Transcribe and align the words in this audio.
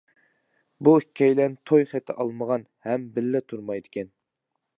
بۇ 0.87 0.93
ئىككىيلەن 1.01 1.57
توي 1.71 1.85
خېتى 1.93 2.15
ئالمىغان، 2.25 2.65
ھەم 2.89 3.07
بىللە 3.19 3.43
تۇرمايدىكەن. 3.51 4.11